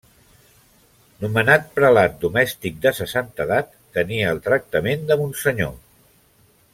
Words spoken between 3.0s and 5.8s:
sa santedat, tenia el tractament de monsenyor.